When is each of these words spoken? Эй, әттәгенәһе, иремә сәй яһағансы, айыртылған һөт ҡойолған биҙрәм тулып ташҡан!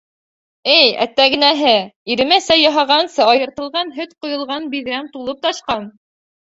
Эй, 0.75 0.87
әттәгенәһе, 1.05 1.75
иремә 2.15 2.41
сәй 2.47 2.65
яһағансы, 2.65 3.23
айыртылған 3.29 3.95
һөт 4.01 4.19
ҡойолған 4.25 4.69
биҙрәм 4.77 5.17
тулып 5.17 5.47
ташҡан! 5.49 5.91